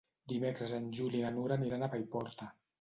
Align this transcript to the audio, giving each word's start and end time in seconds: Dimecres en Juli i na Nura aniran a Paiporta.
Dimecres 0.31 0.73
en 0.77 0.87
Juli 1.01 1.21
i 1.21 1.23
na 1.27 1.33
Nura 1.37 1.61
aniran 1.61 1.85
a 1.85 1.93
Paiporta. 1.95 2.53